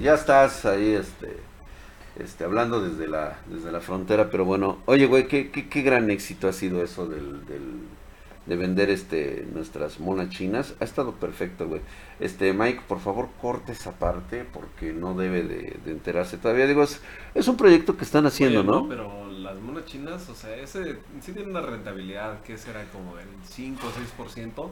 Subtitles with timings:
[0.00, 1.42] ya estás ahí, este,
[2.16, 6.10] este, hablando desde la, desde la frontera, pero bueno, oye, güey, qué, qué, qué gran
[6.10, 7.80] éxito ha sido eso del, del,
[8.46, 10.74] de vender, este, nuestras monas chinas.
[10.80, 11.82] Ha estado perfecto, güey.
[12.20, 16.66] Este, Mike, por favor, corte esa parte porque no debe de, de enterarse todavía.
[16.66, 17.00] Digo, es,
[17.34, 18.88] es un proyecto que están haciendo, Oye, ¿no?
[18.88, 23.28] Pero las monas chinas, o sea, ese sí tiene una rentabilidad que será como del
[23.44, 24.70] 5 o 6%.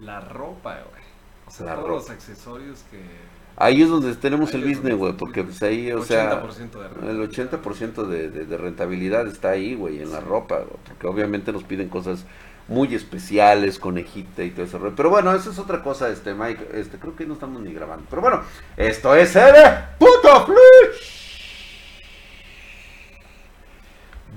[0.00, 1.02] La ropa, güey.
[1.46, 1.94] O sea, La todos ropa.
[1.94, 3.00] los accesorios que.
[3.56, 6.88] Ahí es donde tenemos Ahí el business, güey, porque pues ahí, o sea, 80% de
[7.10, 7.62] el rentabilidad.
[7.62, 11.64] 80% de, de, de rentabilidad está ahí, güey, en la ropa, güey, porque obviamente nos
[11.64, 12.26] piden cosas
[12.68, 14.92] muy especiales, conejita y todo eso.
[14.94, 18.04] Pero bueno, eso es otra cosa, este, Mike, este, creo que no estamos ni grabando.
[18.10, 18.42] Pero bueno,
[18.76, 19.54] esto es el
[19.98, 21.25] puto flush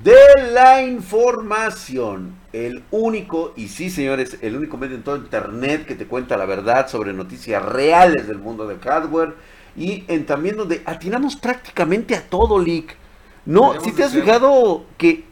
[0.03, 2.35] de la información.
[2.53, 6.45] El único, y sí señores, el único medio en todo internet que te cuenta la
[6.45, 9.35] verdad sobre noticias reales del mundo del hardware.
[9.75, 12.95] Y en también donde atinamos prácticamente a todo, Leak.
[13.45, 15.23] No, si te has fijado que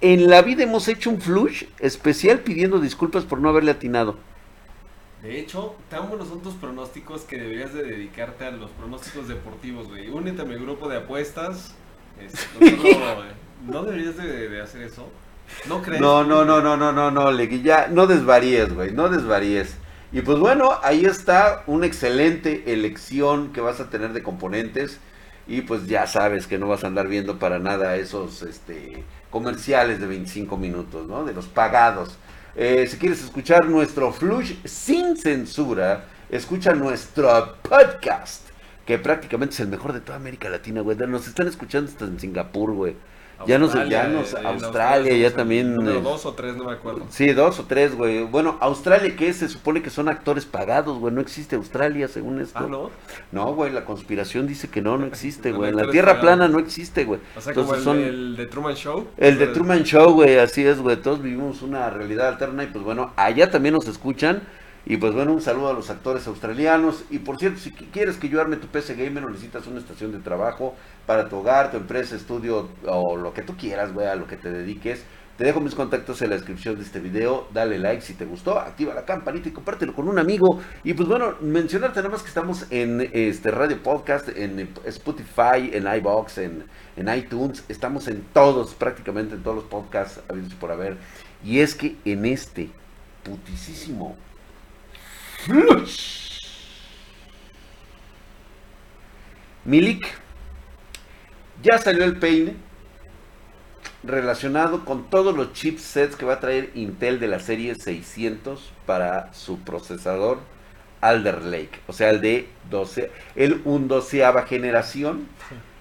[0.00, 4.16] en la vida hemos hecho un flush especial pidiendo disculpas por no haberle atinado.
[5.22, 9.88] De hecho, tan buenos son tus pronósticos que deberías de dedicarte a los pronósticos deportivos,
[9.88, 10.08] güey.
[10.08, 11.74] Únete a mi grupo de apuestas.
[12.20, 13.34] Es- no, eh,
[13.64, 15.10] ¿no deberías de, de hacer eso?
[15.68, 16.00] ¿No crees?
[16.00, 19.76] No, no, no, no, no, no, no, ya no desvaríes, güey, no desvaríes.
[20.12, 25.00] Y pues bueno, ahí está una excelente elección que vas a tener de componentes
[25.46, 30.00] y pues ya sabes que no vas a andar viendo para nada esos este comerciales
[30.00, 31.24] de 25 minutos, ¿no?
[31.24, 32.16] De los pagados.
[32.54, 38.48] Eh, si quieres escuchar nuestro flush sin censura, escucha nuestro podcast,
[38.86, 40.96] que prácticamente es el mejor de toda América Latina, güey.
[40.96, 42.96] Nos están escuchando hasta en Singapur, güey.
[43.46, 45.76] Ya nos, ya nos, en Australia, ya también.
[45.86, 47.02] eh, dos o tres, no me acuerdo.
[47.10, 48.24] Sí, dos o tres, güey.
[48.24, 51.12] Bueno, Australia, que se supone que son actores pagados, güey.
[51.12, 52.58] No existe Australia, según esto.
[52.60, 52.90] Ah, ¿no?
[53.32, 55.70] No, güey, la conspiración dice que no, no existe, güey.
[55.70, 56.22] En la Tierra pagados.
[56.38, 57.20] plana no existe, güey.
[57.36, 59.06] O sea, como el, Entonces son- el de Truman Show.
[59.18, 60.96] El de Truman Show, güey, así es, güey.
[60.96, 64.42] Todos vivimos una realidad alterna y pues bueno, allá también nos escuchan.
[64.88, 67.04] Y pues bueno, un saludo a los actores australianos.
[67.10, 69.80] Y por cierto, si qui- quieres que yo arme tu PC Gamer o necesitas una
[69.80, 70.74] estación de trabajo
[71.06, 74.36] para tu hogar, tu empresa, estudio o lo que tú quieras, güey, a lo que
[74.36, 75.02] te dediques.
[75.36, 77.48] Te dejo mis contactos en la descripción de este video.
[77.52, 80.60] Dale like si te gustó, activa la campanita y compártelo con un amigo.
[80.84, 85.86] Y pues bueno, mencionarte nada más que estamos en este Radio Podcast, en Spotify, en
[85.98, 86.64] iBox, en,
[86.96, 87.64] en iTunes.
[87.68, 90.96] Estamos en todos, prácticamente en todos los podcasts habidos por haber.
[91.44, 92.70] Y es que en este
[93.24, 94.16] putisísimo.
[99.64, 100.06] Milik,
[101.62, 102.56] ya salió el peine
[104.02, 109.32] relacionado con todos los chipsets que va a traer Intel de la serie 600 para
[109.34, 110.38] su procesador
[111.00, 115.28] Alder Lake, o sea, el de 12, el undoceava generación.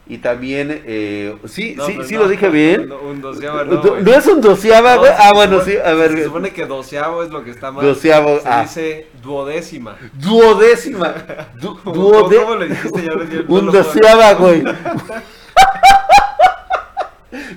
[0.07, 2.87] Y también, eh, sí, no, sí, pero sí no, lo dije bien.
[2.89, 4.03] No, un doceavo, No, no, güey.
[4.03, 5.11] ¿No es un doceava, güey?
[5.17, 6.11] Ah, bueno, supone- sí, a ver.
[6.11, 7.83] Se supone que doceavo es lo que está mal.
[7.83, 8.61] Doceavo, Se ah.
[8.61, 9.95] dice duodécima.
[10.13, 11.15] Duodécima.
[11.59, 13.01] Du- ¿Cómo- le dijiste?
[13.03, 14.63] Ya no lo Undoceava, güey.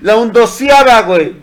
[0.02, 1.36] La undoceava, güey.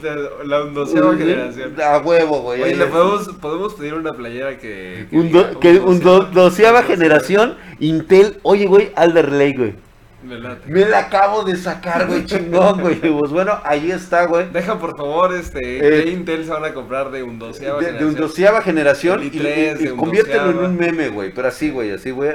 [0.46, 1.76] La undoceava generación.
[1.82, 2.64] A huevo, güey.
[2.64, 5.08] Oye, le podemos, podemos pedir una playera que.
[5.10, 9.85] que Un diga do- que un doceava generación, Intel, oye, güey, Alder Lake, güey.
[10.26, 10.62] Me late.
[10.68, 12.96] Me la acabo de sacar, güey, chingón, güey.
[13.00, 14.50] Pues bueno, ahí está, güey.
[14.52, 17.86] Deja por favor, este, Eh, ¿qué Intel se van a comprar de un doceava De,
[17.86, 18.10] de generación?
[18.24, 20.68] undoceava generación y, i3 y- y de conviértelo en undoceava.
[20.70, 21.34] un meme, güey.
[21.34, 22.32] Pero así, güey, así, güey.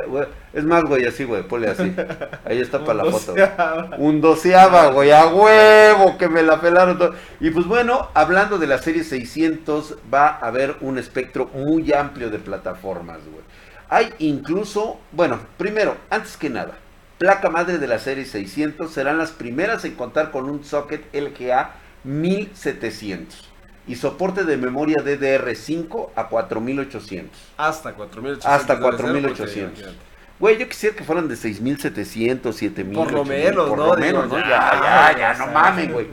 [0.53, 1.43] Es más, güey, así, güey.
[1.43, 1.93] Ponle así.
[2.45, 3.33] Ahí está para la foto.
[3.33, 3.45] güey.
[3.45, 3.97] Undoceava.
[3.99, 7.15] Un doceava, güey, a huevo, que me la pelaron todo.
[7.41, 12.31] Y pues bueno, hablando de la serie 600, va a haber un espectro muy amplio
[12.31, 13.45] de plataformas, güey.
[13.89, 16.75] Hay incluso, bueno, primero, antes que nada,
[17.21, 21.75] placa madre de la serie 600 serán las primeras en contar con un socket LGA
[22.03, 23.47] 1700
[23.87, 27.39] y soporte de memoria DDR5 a 4800.
[27.59, 28.47] Hasta 4800.
[28.47, 29.83] Hasta debe ser, 4800.
[29.83, 29.99] porque,
[30.39, 32.95] Güey, yo quisiera que fueran de 6700, 7000.
[32.97, 33.87] Por lo 8000, menos, por ¿no?
[33.89, 34.39] lo menos, ¿no?
[34.39, 36.07] ya, Ya, ya, no mames, güey.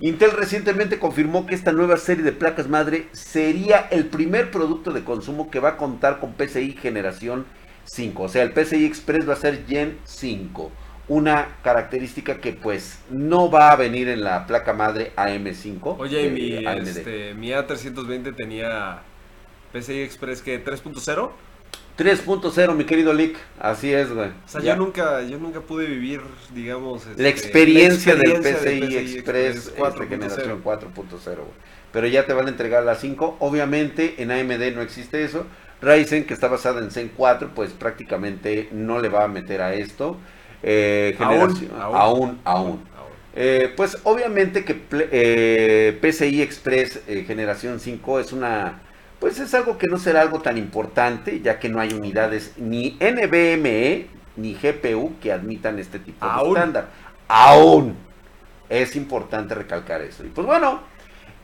[0.00, 5.04] Intel recientemente confirmó que esta nueva serie de placas madre sería el primer producto de
[5.04, 7.46] consumo que va a contar con PCI generación
[7.90, 8.22] 5.
[8.22, 10.70] O sea, el PCI Express va a ser Gen 5.
[11.08, 15.96] Una característica que pues no va a venir en la placa madre AM5.
[15.98, 19.02] Oye, y de mi, este, mi A320 tenía
[19.72, 21.18] PCI Express que 3.0.
[21.18, 21.32] O
[21.98, 23.36] 3.0, mi querido Lick.
[23.58, 24.30] Así es, güey.
[24.46, 24.74] sea, Ya.
[24.74, 26.22] yo nunca, yo nunca pude vivir,
[26.54, 30.08] digamos, este, La experiencia, la experiencia del PCI, Express, este, 4.0.
[30.08, 31.36] generación 4.0.
[31.36, 31.48] güey.
[31.92, 33.36] Pero ya te van a entregar la 5.
[33.40, 35.44] Obviamente en AMD no existe eso.
[35.82, 39.74] Ryzen, que está basada en Zen 4, pues prácticamente no le va a meter a
[39.74, 40.16] esto.
[40.62, 41.70] eh, Aún, generación.
[41.80, 41.96] aún.
[41.96, 42.80] Aún, aún.
[43.34, 48.82] Eh, pues obviamente que ple- eh, PCI Express eh, generación 5 es una,
[49.20, 52.98] pues es algo que no será algo tan importante, ya que no hay unidades ni
[53.00, 54.06] NVMe
[54.36, 56.54] ni GPU que admitan este tipo Aún.
[56.54, 56.88] de estándar.
[57.28, 57.96] Aún.
[58.68, 60.24] Es importante recalcar eso.
[60.24, 60.80] Y pues bueno,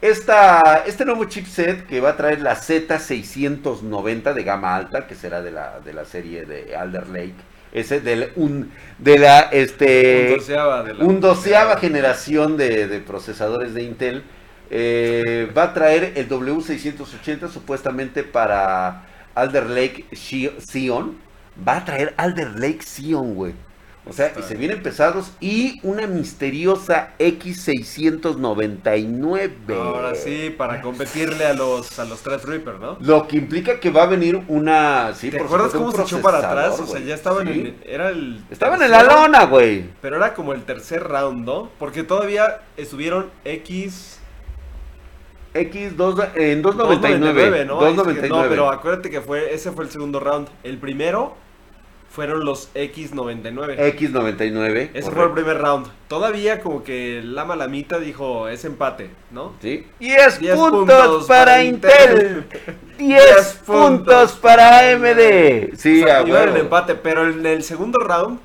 [0.00, 5.42] esta, este nuevo chipset que va a traer la Z690 de gama alta, que será
[5.42, 7.34] de la, de la serie de Alder Lake,
[7.72, 13.00] ese del, un, de la, este, un doceava, de la- un doceava generación de, de
[13.00, 14.24] procesadores de Intel.
[14.70, 21.18] eh, va a traer el W680 supuestamente para Alder Lake Xeon.
[21.66, 23.54] Va a traer Alder Lake Xeon, güey.
[24.08, 29.74] O sea, y se vienen pesados y una misteriosa X699.
[29.76, 32.96] Ahora sí, para competirle a los, a los Threadripper, ¿no?
[33.00, 35.12] Lo que implica que va a venir una...
[35.14, 36.78] Sí, ¿Te por acuerdas cómo se echó para atrás?
[36.80, 37.60] O sea, ya estaban Sí.
[37.60, 37.76] en.
[37.84, 38.44] Era el.
[38.50, 39.86] Estaban en la lona, güey.
[40.00, 41.70] Pero era como el tercer round, ¿no?
[41.78, 44.20] Porque todavía estuvieron X.
[45.54, 47.64] X dos, en 299.
[47.64, 47.74] ¿no?
[47.80, 48.20] 299.
[48.20, 50.48] Es que- no, pero acuérdate que fue ese fue el segundo round.
[50.62, 51.34] El primero
[52.16, 53.76] fueron los X99.
[53.76, 54.90] X99.
[54.94, 55.34] ese fue el correcto.
[55.34, 55.86] primer round.
[56.08, 59.52] Todavía como que la malamita dijo, es empate, ¿no?
[59.60, 59.86] ¿Sí?
[60.00, 62.46] 10 10 puntos, puntos para Intel.
[62.96, 65.74] 10 10 puntos para AMD.
[65.76, 68.40] Sí, O sea, iba el empate, pero en el segundo round,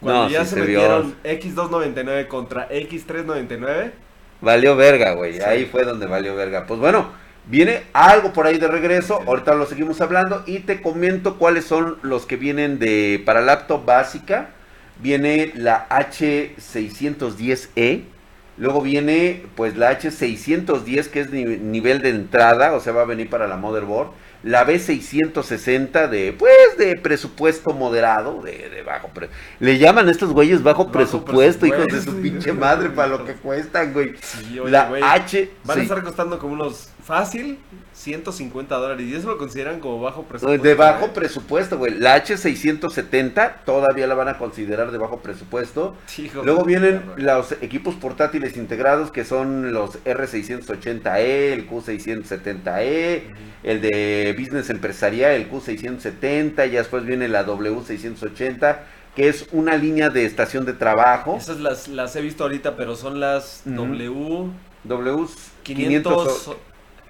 [0.00, 3.92] cuando No, ya sí se, se metieron X299 contra X399,
[4.40, 5.34] Valió verga, güey.
[5.34, 5.42] Sí.
[5.42, 6.66] Ahí fue donde valió verga.
[6.66, 7.12] Pues bueno,
[7.46, 9.20] viene algo por ahí de regreso.
[9.26, 10.42] Ahorita lo seguimos hablando.
[10.46, 14.50] Y te comento cuáles son los que vienen de para laptop básica.
[15.00, 18.02] Viene la H610E.
[18.58, 23.06] Luego viene pues la H610 que es ni- nivel de entrada, o sea, va a
[23.06, 24.10] venir para la motherboard.
[24.44, 29.28] La B660 de pues de presupuesto moderado, de, de bajo pre-
[29.60, 33.24] Le llaman a estos güeyes bajo, Bajo presupuesto, hijos de su pinche madre para lo
[33.24, 34.14] que cuestan, güey.
[34.20, 37.58] sí, oye, La güey, H van a estar costando como unos fácil
[37.92, 39.06] 150 dólares.
[39.06, 40.66] Y eso lo consideran como bajo presupuesto.
[40.66, 41.10] de bajo ¿eh?
[41.12, 41.98] presupuesto, güey.
[41.98, 45.94] La H670 todavía la van a considerar de bajo presupuesto.
[46.16, 53.24] Hijo Luego vienen los equipos portátiles integrados que son los R680E, el Q670E,
[53.62, 58.78] el de Business Empresarial, el Q670, y después viene la W680,
[59.14, 61.36] que es una línea de estación de trabajo.
[61.36, 63.64] Esas las, las he visto ahorita, pero son las.
[63.66, 64.50] W
[64.84, 65.28] W
[65.62, 66.56] 500,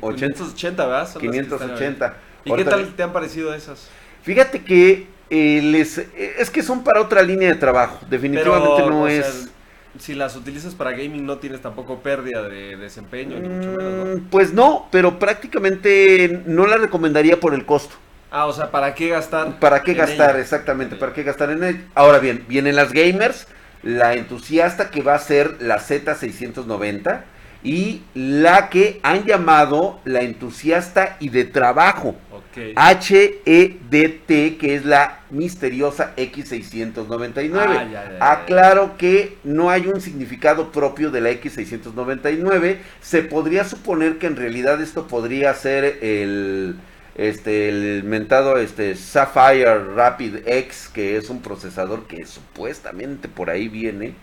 [0.09, 0.63] 580.
[0.63, 1.11] 580, ¿verdad?
[1.11, 2.07] Son las que están 580.
[2.07, 2.13] ahí.
[2.45, 3.95] ¿Y qué tal te han parecido esas?
[4.23, 8.01] Fíjate que eh, les, es que son para otra línea de trabajo.
[8.09, 9.51] Definitivamente Pero, no es.
[9.95, 13.95] sea, si las utilizas para gaming no tienes tampoco pérdida de desempeño, ni mucho menos,
[13.95, 14.07] ¿no?
[14.15, 17.97] Mm, Pues no, pero prácticamente no la recomendaría por el costo.
[18.31, 19.59] Ah, o sea, ¿para qué gastar?
[19.59, 20.37] ¿Para qué en gastar?
[20.37, 20.39] ella?
[20.39, 21.89] Exactamente, En ¿para qué gastar en él?
[21.95, 23.47] Ahora bien, vienen las gamers,
[23.83, 27.25] la entusiasta que va a ser la Z690
[27.65, 32.17] y la que han llamado la entusiasta y de trabajo.
[32.33, 32.77] Ok.
[32.77, 37.53] HEDT, que es la misteriosa X699.
[37.55, 38.33] Ah, ya, ya, ya.
[38.33, 42.79] Aclaro que no hay un significado propio de la X699.
[43.01, 46.77] Se podría suponer que en realidad esto podría ser el
[47.15, 53.69] este el mentado este Sapphire Rapid X, que es un procesador que supuestamente por ahí
[53.69, 54.15] viene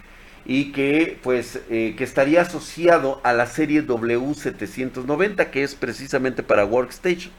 [0.50, 6.66] y que pues eh, que estaría asociado a la serie W790 que es precisamente para
[6.66, 7.32] Workstation.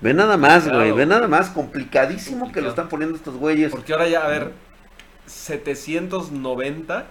[0.00, 3.72] Ve nada más, güey, ve nada más, complicadísimo que lo están poniendo estos güeyes.
[3.72, 4.52] Porque ahora ya, a ver,
[5.26, 7.06] 790.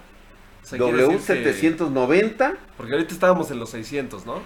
[0.62, 4.40] o sea, quiere decir que- W790 Porque ahorita estábamos en los 600, ¿no?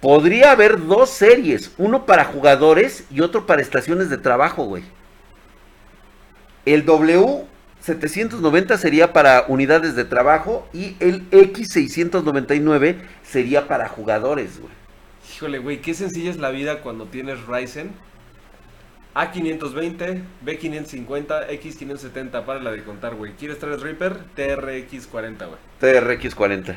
[0.00, 4.82] podría haber dos series, uno para jugadores y otro para estaciones de trabajo, güey.
[6.64, 6.86] El
[7.86, 14.72] W790 sería para unidades de trabajo y el X699 sería para jugadores, güey.
[15.34, 17.90] Híjole, güey, qué sencilla es la vida cuando tienes Ryzen.
[19.14, 23.32] A520, B550, X570, para la de contar, güey.
[23.32, 24.18] ¿Quieres traer Reaper?
[24.36, 25.58] TRX40, güey.
[25.80, 26.76] TRX40.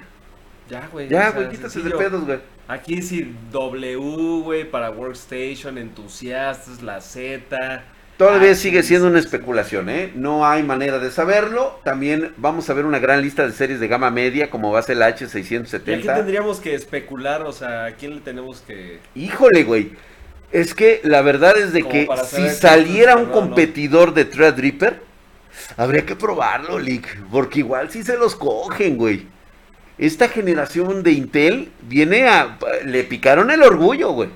[0.69, 1.09] Ya, güey.
[1.09, 2.39] Ya, güey, quítate de pedos, güey.
[2.69, 7.83] Aquí sí, W, güey, para Workstation, entusiastas, la Z.
[8.19, 10.11] Todavía sigue siendo una especulación, ¿eh?
[10.13, 11.79] No hay manera de saberlo.
[11.85, 14.81] También vamos a ver una gran lista de series de gama media, como va a
[14.81, 16.15] ser la ¿Y a quién H670.
[16.17, 17.43] tendríamos que especular?
[17.43, 18.99] O sea, ¿a quién le tenemos que...?
[19.15, 19.93] Híjole, güey.
[20.51, 23.31] Es que la verdad es de que si saliera un o no.
[23.31, 25.01] competidor de Threadripper,
[25.77, 27.21] habría que probarlo, Lick.
[27.31, 29.27] Porque igual sí se los cogen, güey.
[29.97, 32.57] Esta generación de Intel viene a...
[32.83, 34.29] Le picaron el orgullo, güey.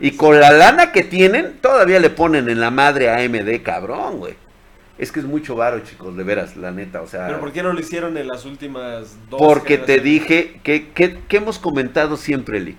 [0.00, 4.18] Y con la lana que tienen, todavía le ponen en la madre a AMD, cabrón,
[4.18, 4.34] güey.
[4.98, 7.26] Es que es mucho varo, chicos, de veras, la neta, o sea...
[7.26, 11.18] Pero ¿por qué no lo hicieron en las últimas dos Porque te dije que, que,
[11.18, 12.78] que hemos comentado siempre, Lick.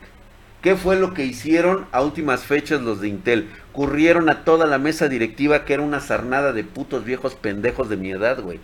[0.61, 3.47] ¿Qué fue lo que hicieron a últimas fechas los de Intel?
[3.77, 7.95] Currieron a toda la mesa directiva que era una sarnada de putos viejos pendejos de
[7.97, 8.59] mi edad, güey.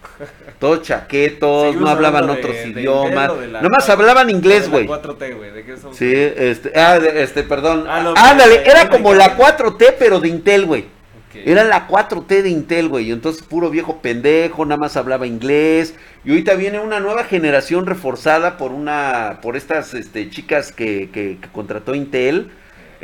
[0.57, 3.31] Todos chaquetos, no hablaban otros de- idiomas.
[3.51, 4.87] La- Nomás hablaban inglés, güey.
[4.87, 5.51] la 4T, güey.
[5.51, 7.85] ¿De qué estamos Sí, este, ah, de- este, perdón.
[7.87, 10.85] Ah, no, Ándale, era como la 4T, pero de Intel, güey.
[11.45, 13.09] Era la 4T de Intel, güey.
[13.09, 15.93] Y entonces puro viejo pendejo, nada más hablaba inglés.
[16.25, 21.37] Y ahorita viene una nueva generación reforzada por una, por estas este, chicas que, que,
[21.39, 22.49] que contrató Intel.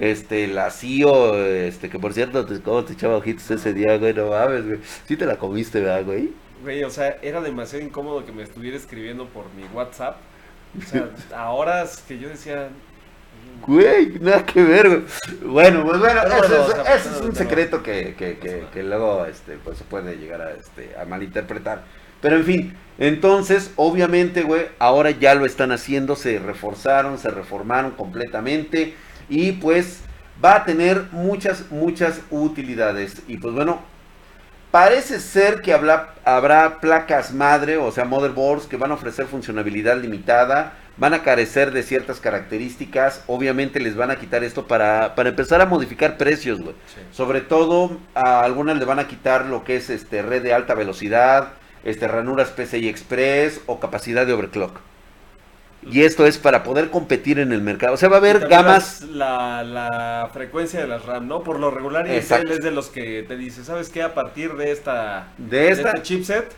[0.01, 4.13] Este, la CEO, este, que por cierto, te, cómo te echaba ojitos ese día, güey,
[4.13, 4.79] no mames, güey.
[5.05, 6.33] Sí te la comiste, ¿verdad, güey?
[6.63, 10.17] Güey, o sea, era demasiado incómodo que me estuviera escribiendo por mi WhatsApp.
[10.77, 12.69] O sea, a horas que yo decía...
[13.67, 15.01] Güey, nada que ver, güey.
[15.43, 18.65] Bueno, pues bueno, eso, bueno, es- o sea, eso es un secreto que, que, que,
[18.71, 21.83] que luego este, pues, se puede llegar a, este, a malinterpretar.
[22.21, 27.91] Pero en fin, entonces, obviamente, güey, ahora ya lo están haciendo, se reforzaron, se reformaron
[27.91, 28.93] completamente
[29.29, 30.01] y pues
[30.43, 33.21] va a tener muchas, muchas utilidades.
[33.27, 33.79] Y pues bueno,
[34.71, 39.97] Parece ser que habla- habrá placas madre, o sea, motherboards, que van a ofrecer funcionalidad
[39.97, 45.29] limitada, van a carecer de ciertas características, obviamente les van a quitar esto para, para
[45.29, 46.75] empezar a modificar precios, güey.
[46.93, 47.01] Sí.
[47.11, 50.75] Sobre todo, a algunas le van a quitar lo que es este red de alta
[50.75, 54.81] velocidad, este ranuras PCI Express o capacidad de overclock.
[55.81, 57.93] Y esto es para poder competir en el mercado.
[57.93, 59.01] O sea, va a haber gamas...
[59.03, 61.41] La, la frecuencia de las RAM, ¿no?
[61.41, 62.05] Por lo regular.
[62.05, 64.01] Intel es de los que te dice, ¿sabes qué?
[64.03, 65.29] A partir de esta...
[65.37, 66.51] De esta- este chipset,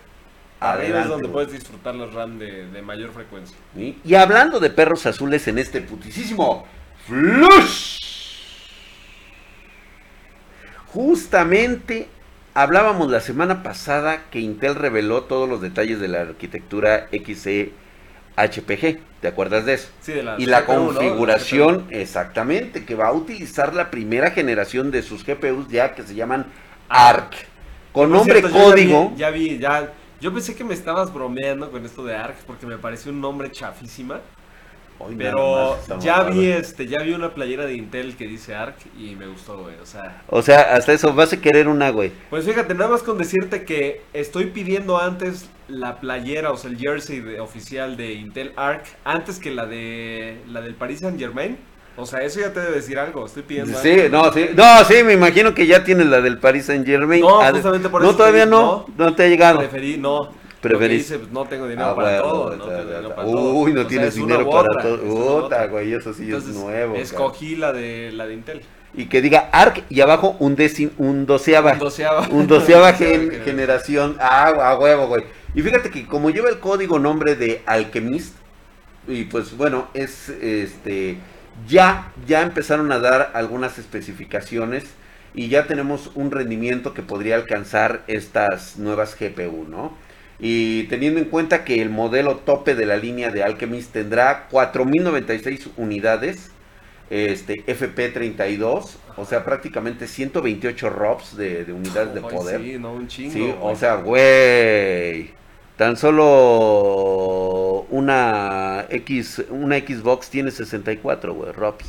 [0.60, 3.56] Adelante, es donde puedes disfrutar las RAM de, de mayor frecuencia.
[3.76, 4.00] ¿sí?
[4.04, 6.66] Y hablando de perros azules en este putisísimo
[7.08, 8.00] Flush.
[10.88, 12.08] Justamente
[12.54, 17.72] hablábamos la semana pasada que Intel reveló todos los detalles de la arquitectura XE
[18.36, 19.00] HPG.
[19.22, 19.90] ¿Te acuerdas de eso?
[20.02, 20.86] Sí, de la Y la CPU, ¿no?
[20.86, 26.16] configuración, exactamente, que va a utilizar la primera generación de sus GPUs ya que se
[26.16, 26.48] llaman
[26.90, 27.34] ARC.
[27.92, 29.14] Con Por nombre cierto, código.
[29.16, 29.94] Ya vi, ya vi, ya...
[30.20, 33.52] Yo pensé que me estabas bromeando con esto de ARC porque me pareció un nombre
[33.52, 34.22] chafísima.
[35.08, 39.16] Hoy Pero ya vi este, ya vi una playera de Intel que dice ARC y
[39.16, 39.76] me gustó, güey.
[39.82, 42.12] O sea, O sea, hasta eso, vas a querer una, güey.
[42.30, 46.78] pues fíjate, nada más con decirte que estoy pidiendo antes la playera, o sea, el
[46.78, 51.58] jersey de- oficial de Intel ARC antes que la de la del Paris Saint Germain.
[51.98, 53.26] O sea, eso ya te debe decir algo.
[53.26, 53.78] Estoy pidiendo.
[53.78, 57.22] Sí, no, sí, no, sí, me imagino que ya tienes la del Paris Saint Germain.
[57.22, 59.14] No, justamente por no, eso todavía te- no, no, no.
[59.16, 59.60] te ha llegado.
[59.60, 60.32] Preferí, no.
[60.62, 61.08] Preferís.
[61.08, 62.56] Pues, no tengo dinero Ah, para bueno, todo.
[62.56, 63.16] No tengo dinero.
[63.26, 65.42] Uy, no O sea, tienes dinero para otra, todo.
[65.44, 66.96] Puta, güey, eso sí Entonces, es nuevo.
[66.96, 68.62] Escogí la de la de Intel.
[68.94, 71.74] Y que diga ARC y abajo un, décim, un doceava.
[71.74, 72.28] Un doceava.
[72.30, 74.18] Un doceava Un gen- doceava generación.
[74.20, 75.24] Ah, a huevo, güey.
[75.56, 78.36] Y fíjate que como lleva el código nombre de Alchemist,
[79.08, 81.18] y pues bueno, es este.
[81.68, 84.86] Ya, ya empezaron a dar algunas especificaciones
[85.34, 89.94] y ya tenemos un rendimiento que podría alcanzar estas nuevas GPU, ¿no?
[90.44, 95.70] Y teniendo en cuenta que el modelo tope de la línea de Alchemist tendrá 4096
[95.78, 96.50] unidades,
[97.12, 102.60] este FP32, o sea, prácticamente 128 ROPS de, de unidades de poder.
[102.60, 103.34] Sí, no, un chingo.
[103.34, 105.30] Sí, o sea, güey.
[105.78, 111.86] Tan solo una X, una Xbox tiene 64, güey, ROPS.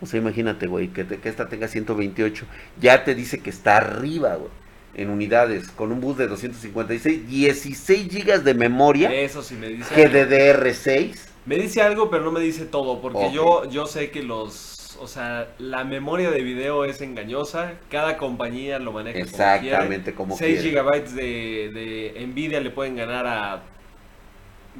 [0.00, 2.46] O sea, imagínate, güey, que, que esta tenga 128.
[2.80, 4.50] Ya te dice que está arriba, güey,
[4.98, 9.94] en unidades, con un bus de 256, 16 gigas de memoria, Eso sí me dice.
[9.94, 10.08] algo.
[10.10, 11.14] GDDR6.
[11.46, 13.00] Me dice algo, pero no me dice todo.
[13.00, 14.96] Porque yo, yo sé que los.
[15.00, 17.74] O sea, la memoria de video es engañosa.
[17.90, 20.54] Cada compañía lo maneja Exactamente como quiere.
[20.60, 20.70] 6 quiere.
[20.70, 21.70] gigabytes de,
[22.14, 23.62] de Nvidia le pueden ganar a.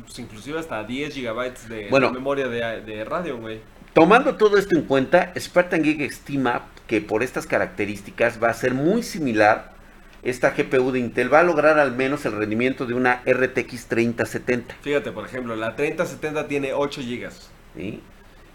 [0.04, 2.12] Pues inclusive hasta 10 gigabytes de, de Bueno.
[2.12, 3.60] memoria de, de radio, güey.
[3.94, 8.74] Tomando todo esto en cuenta, Spartan Geek estima que por estas características va a ser
[8.74, 9.77] muy similar.
[10.22, 14.76] Esta GPU de Intel va a lograr al menos el rendimiento de una RTX 3070.
[14.82, 17.50] Fíjate, por ejemplo, la 3070 tiene 8 gigas.
[17.76, 18.00] ¿sí?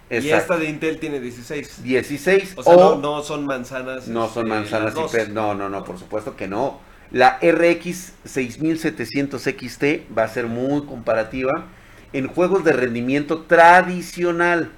[0.10, 1.84] Y esta de Intel tiene 16.
[1.84, 4.08] 16 O sea, o no, no son manzanas.
[4.08, 6.80] no son este, manzanas no, no, no, por supuesto que no.
[7.12, 9.84] La RX 6700 XT
[10.18, 11.68] va a ser muy comparativa
[12.12, 14.72] en juegos de rendimiento tradicional.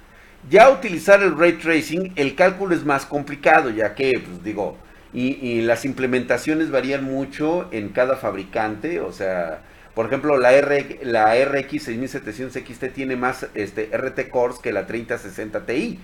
[0.48, 4.76] Ya utilizar el ray tracing, el cálculo es más complicado, ya que, pues digo,
[5.16, 9.62] y, y las implementaciones varían mucho en cada fabricante, o sea,
[9.94, 14.86] por ejemplo, la, R, la RX 6700 XT tiene más este, RT cores que la
[14.86, 15.98] 3060 Ti.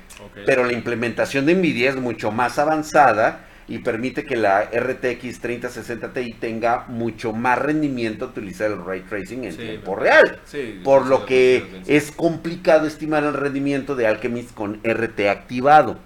[0.47, 6.15] Pero la implementación de NVIDIA es mucho más avanzada y permite que la RTX 3060
[6.15, 10.41] Ti tenga mucho más rendimiento utilizar el ray tracing en Sí, tiempo real.
[10.47, 15.99] Sí, Por lo que es complicado estimar el rendimiento de Alchemist con RT activado.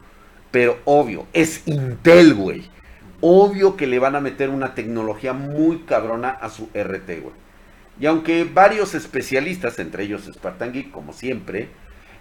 [0.50, 2.68] Pero obvio, es Intel, güey.
[3.20, 7.34] Obvio que le van a meter una tecnología muy cabrona a su RT, güey.
[7.98, 11.70] Y aunque varios especialistas, entre ellos Spartan Geek, como siempre,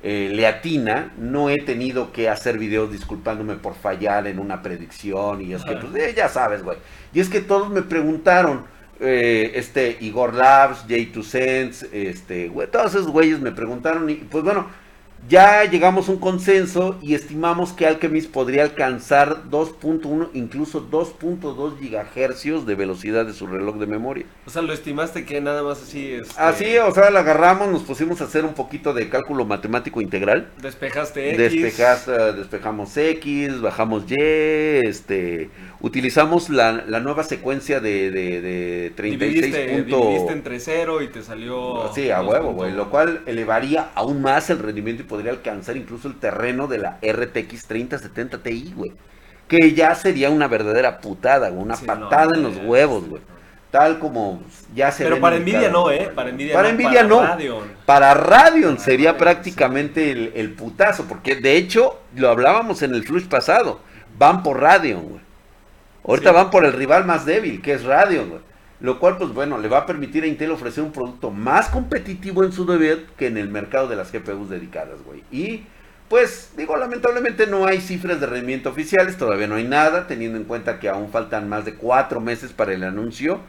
[0.04, 5.42] eh, le atina, no he tenido que hacer videos disculpándome por fallar en una predicción.
[5.42, 6.78] Y es que, pues, eh, ya sabes, güey.
[7.14, 8.66] Y es que todos me preguntaron,
[9.00, 14.10] eh, este, Igor Labs, J2Sense, este, güey, todos esos güeyes me preguntaron.
[14.10, 14.68] Y pues bueno,
[15.28, 22.68] ya llegamos a un consenso y estimamos que Alchemist podría alcanzar 2.1, incluso 2.2 gigahercios
[22.68, 24.26] de velocidad de su reloj de memoria.
[24.46, 27.82] O sea, lo estimaste que nada más así este, Así, o sea, la agarramos, nos
[27.82, 30.50] pusimos a hacer un poquito de cálculo matemático integral.
[30.62, 31.38] Despejaste X.
[31.40, 34.16] Despejas, eh, despejamos X, bajamos Y,
[34.88, 41.02] este, utilizamos la, la nueva secuencia de, de, de 36 Dividiste, punto- dividiste entre cero
[41.02, 41.92] y te salió.
[41.96, 42.72] Sí, a huevo, güey.
[42.74, 47.68] Lo cual elevaría aún más el rendimiento podría alcanzar incluso el terreno de la RTX
[47.68, 48.94] 3070 Ti, güey.
[49.48, 51.62] Que ya sería una verdadera putada, güey.
[51.64, 53.24] Una Sí, no, patada en no, los huevos, güey.
[53.28, 53.36] no.
[53.72, 54.44] Tal como
[54.74, 56.10] ya se Pero para Nvidia no, ¿eh?
[56.16, 56.72] Para Nvidia Para no.
[56.72, 57.22] Nvidia no.
[57.22, 57.78] Radeon.
[57.86, 62.94] Para Radeon Para sería Radeon, prácticamente el, el putazo, porque de hecho lo hablábamos en
[62.96, 63.82] el flush pasado.
[64.18, 65.22] Van por Radeon, güey.
[66.04, 66.34] Ahorita Sí.
[66.34, 68.42] van por el rival más débil, que es Radeon, güey.
[68.82, 72.44] Lo cual, pues bueno, le va a permitir a Intel ofrecer un producto más competitivo
[72.44, 75.24] en su debut que en el mercado de las GPUs dedicadas, güey.
[75.32, 75.64] Y,
[76.10, 80.44] pues, digo, lamentablemente no hay cifras de rendimiento oficiales, todavía no hay nada, teniendo en
[80.44, 83.40] cuenta que aún faltan más de cuatro meses para el anuncio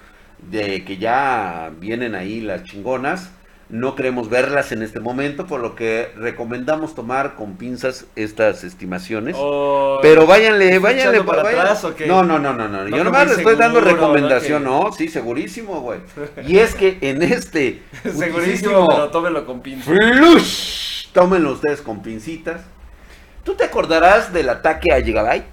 [0.51, 3.31] de que ya vienen ahí las chingonas.
[3.69, 9.35] No queremos verlas en este momento, por lo que recomendamos tomar con pinzas estas estimaciones.
[9.37, 12.07] O- Pero váyanle, ¿Estás váyanle para vayan- atrás o qué?
[12.07, 12.85] No, no, no, no, no.
[12.85, 14.85] No Yo nomás le estoy dando recomendación, ¿no?
[14.85, 14.93] ¿no?
[14.93, 15.99] Sí, segurísimo, güey.
[16.47, 19.91] Y es que en este Segurísimo, pero tómelo con pinza.
[19.91, 22.61] flush, tómenlo ustedes con pincitas.
[23.43, 25.45] ¿Tú te acordarás del ataque a Gigabyte?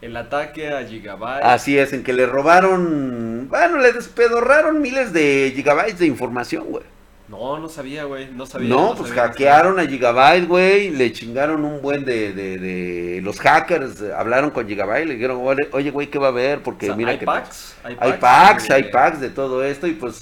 [0.00, 1.44] El ataque a Gigabyte.
[1.44, 6.84] Así es, en que le robaron, bueno, le despedorraron miles de gigabytes de información, güey.
[7.28, 8.30] No, no sabía, güey.
[8.32, 8.68] No sabía.
[8.70, 13.38] No, pues sabía, hackearon a Gigabyte, güey, le chingaron un buen de, de, de- los
[13.40, 16.62] hackers, eh, hablaron con Gigabyte, le dijeron, "Oye, güey, ¿qué va a haber?
[16.62, 17.26] Porque O sea, mira hay que...
[17.26, 20.20] packs, hay Hay packs, packs, de- hay packs de todo esto y pues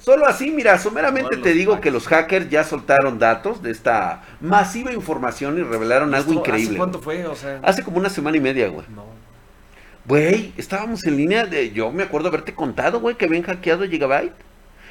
[0.00, 1.82] solo así, mira, someramente te digo packs.
[1.82, 6.68] que los hackers ya soltaron datos de esta masiva información y revelaron algo ¿Esto increíble.
[6.70, 7.26] ¿Hace cuánto fue?
[7.26, 8.86] O sea, Hace como una semana y media, güey.
[8.94, 9.04] no.
[10.06, 11.72] Güey, estábamos en línea de...
[11.72, 14.32] Yo me acuerdo haberte contado, güey, que habían hackeado Gigabyte.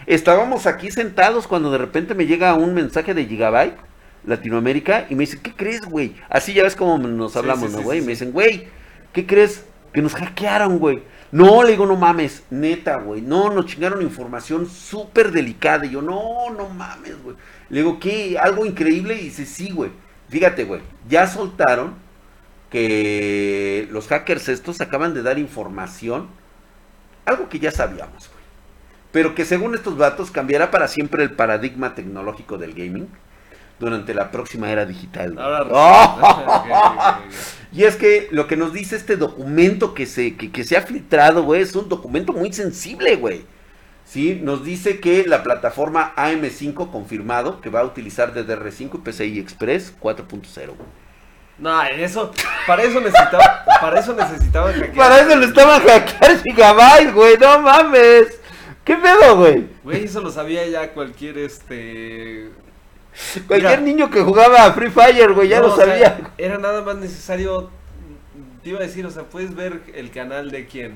[0.07, 3.77] Estábamos aquí sentados cuando de repente me llega un mensaje de Gigabyte,
[4.25, 6.15] Latinoamérica, y me dicen, ¿qué crees, güey?
[6.29, 7.99] Así ya ves cómo nos hablamos, sí, ¿no, güey?
[7.99, 8.67] sí, y me dicen, güey,
[9.13, 9.65] ¿qué crees?
[9.91, 11.01] Que nos hackearon, güey.
[11.31, 13.21] No, le digo, no mames, neta, güey.
[13.21, 15.85] No, nos chingaron información súper delicada.
[15.85, 17.35] Y yo, no, no mames, güey.
[17.69, 18.37] Le digo, ¿qué?
[18.37, 19.15] Algo increíble.
[19.15, 19.91] Y dice, sí, güey.
[20.29, 20.81] Fíjate, güey.
[21.09, 21.95] Ya soltaron
[22.69, 26.27] que los hackers estos acaban de dar información.
[27.25, 28.29] Algo que ya sabíamos.
[29.15, 33.07] Pero que según estos datos cambiará para siempre el paradigma tecnológico del gaming
[33.79, 35.37] durante la próxima era digital.
[35.39, 37.17] Ahora ¡Oh!
[37.71, 40.81] Y es que lo que nos dice este documento que se, que, que se ha
[40.81, 43.45] filtrado, güey, es un documento muy sensible, güey.
[44.03, 49.39] Sí, nos dice que la plataforma AM5 confirmado que va a utilizar DDR5 y PCI
[49.39, 50.65] Express 4.0.
[50.65, 50.77] güey.
[51.57, 52.33] No, eso,
[52.67, 54.93] para eso necesitaba, para eso necesitaba hackear.
[54.93, 58.41] Para eso le estaban hackear Gigabyte, güey, no mames.
[58.85, 59.67] ¿Qué pedo, güey?
[59.83, 62.49] Güey, eso lo sabía ya cualquier este.
[63.47, 63.81] Cualquier Mira.
[63.81, 66.31] niño que jugaba a Free Fire, güey, ya No, lo o sea, sabía.
[66.37, 67.69] era nada más necesario.
[68.63, 70.95] Te iba a decir, o sea, puedes ver el canal de quién.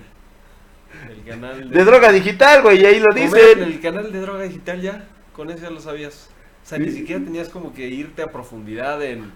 [1.10, 3.62] El canal De droga digital, güey, y ahí lo dicen.
[3.63, 6.30] El canal de droga digital ya, con eso ya lo sabías.
[6.63, 9.32] O sea, ni siquiera tenías como que irte a profundidad en,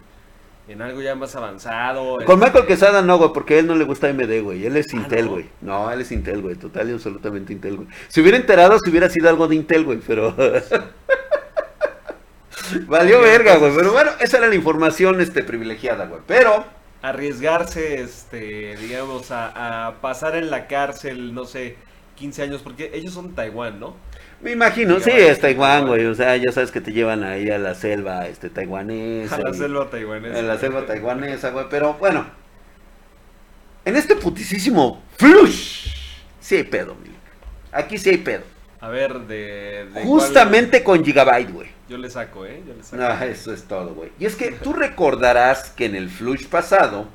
[0.68, 2.16] en algo ya más avanzado.
[2.26, 4.66] Con este, Michael Quesada no, güey, porque a él no le gusta AMD, güey.
[4.66, 5.46] Él es Ah, Intel, güey.
[5.62, 5.92] ¿no?
[5.92, 6.56] él es Intel, güey.
[6.56, 7.88] Total y absolutamente Intel, güey.
[8.08, 10.34] Si hubiera enterado, si hubiera sido algo de Intel, güey, pero...
[12.88, 13.76] Valió verga, güey.
[13.76, 16.22] Pero bueno, esa era la información este, privilegiada, güey.
[16.26, 16.66] Pero,
[17.02, 21.76] arriesgarse, este, digamos, a, a pasar en la cárcel, no sé,
[22.16, 23.96] 15 años, porque ellos son Taiwán, ¿no?
[24.44, 26.06] Me imagino, sí, es Taiwán, güey.
[26.06, 29.36] O sea, ya sabes que te llevan ahí a la selva este, taiwanesa.
[29.36, 30.40] A la y- selva taiwanesa.
[30.40, 31.66] En la selva taiwanesa, güey.
[31.70, 32.26] Pero bueno.
[33.86, 35.94] En este putisísimo flush.
[36.40, 37.10] Sí hay pedo, mi.
[37.72, 38.44] Aquí sí hay pedo.
[38.80, 39.88] A ver, de...
[39.94, 41.70] de Justamente con Gigabyte, güey.
[41.88, 42.62] Yo le saco, ¿eh?
[42.68, 43.02] Yo le saco.
[43.02, 44.12] No, eso es todo, güey.
[44.20, 47.08] Y es que tú recordarás que en el flush pasado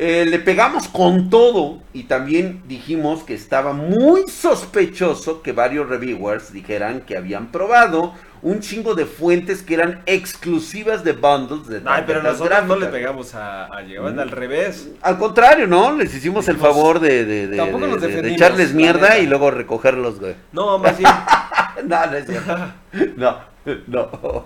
[0.00, 6.52] Eh, le pegamos con todo y también dijimos que estaba muy sospechoso que varios reviewers
[6.52, 12.04] dijeran que habían probado un chingo de fuentes que eran exclusivas de bundles de Ay,
[12.06, 14.18] pero nosotros no le pegamos a, a Mm.
[14.20, 14.88] al revés.
[15.02, 15.92] Al contrario, ¿no?
[15.96, 19.18] Les hicimos el favor de, de, de- de- echarles mierda neta.
[19.18, 20.34] y luego recogerlos, güey.
[20.52, 21.10] No, más bien,
[21.86, 22.56] No, no es cierto.
[23.16, 23.36] No,
[23.88, 24.44] no.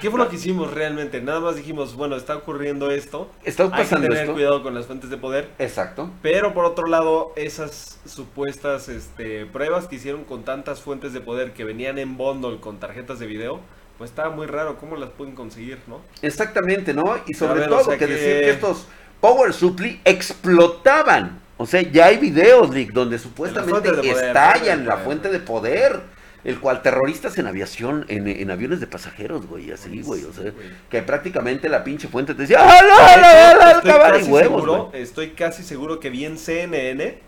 [0.00, 1.20] ¿Qué fue lo que hicimos realmente?
[1.20, 3.30] Nada más dijimos, bueno, está ocurriendo esto.
[3.44, 4.32] Está Hay que pasando tener esto.
[4.34, 5.50] cuidado con las fuentes de poder.
[5.58, 6.10] Exacto.
[6.22, 11.52] Pero por otro lado, esas supuestas este, pruebas que hicieron con tantas fuentes de poder
[11.52, 13.60] que venían en bundle con tarjetas de video,
[13.98, 16.00] pues estaba muy raro cómo las pueden conseguir, ¿no?
[16.22, 17.16] Exactamente, ¿no?
[17.26, 18.86] Y sobre ver, o todo sea que, que- decir que estos
[19.20, 21.40] Power Supply explotaban.
[21.58, 26.00] O sea, ya hay videos, Lick, donde supuestamente estallan la fuente de poder.
[26.46, 30.22] El cual terroristas en aviación, en, en aviones de pasajeros, güey, así, güey.
[30.24, 30.68] O sea, Sí, güey.
[30.88, 35.30] que prácticamente la pinche fuente te decía, ¡ah, no, no, no, estoy, huevos, seguro, estoy
[35.30, 37.18] casi seguro que vi en CNN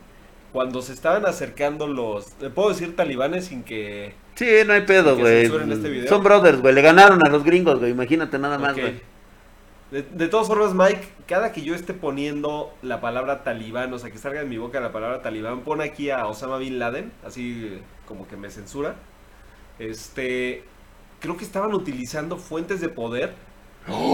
[0.53, 4.15] cuando se estaban acercando los, ¿le puedo decir talibanes sin que...
[4.37, 5.47] Sí, no hay pedo, güey.
[5.47, 6.07] este.
[6.09, 6.73] Son brothers, güey.
[6.73, 7.91] Le ganaron a los gringos, güey.
[7.91, 9.01] Imagínate nada más, güey.
[9.91, 14.11] De, de todas formas, Mike, cada que yo esté poniendo la palabra talibán, o sea,
[14.13, 17.81] que salga de mi boca la palabra talibán, pon aquí a Osama Bin Laden, así
[18.09, 18.97] como que me censura.
[19.79, 20.65] Este,
[21.21, 23.35] creo que estaban utilizando fuentes de poder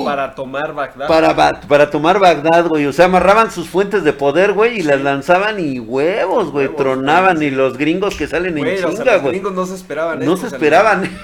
[0.05, 1.09] para tomar Bagdad.
[1.09, 2.87] Para, para tomar Bagdad, güey.
[2.87, 6.67] O sea, amarraban sus fuentes de poder, güey, y las lanzaban y huevos, güey.
[6.67, 9.33] Huevos, Tronaban güey, y los gringos que salen Güey, en o sea, chinga, los güey.
[9.33, 11.11] gringos no se esperaban No se esperaban.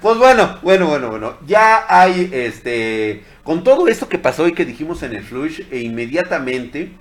[0.00, 1.34] pues bueno, bueno, bueno, bueno.
[1.46, 5.80] Ya hay, este, con todo esto que pasó y que dijimos en el flush, e
[5.80, 6.92] inmediatamente,